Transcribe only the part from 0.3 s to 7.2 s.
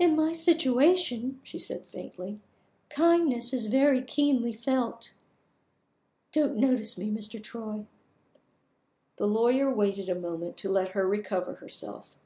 situation," she said faintly, "kindness is very keenly felt. Don't notice me,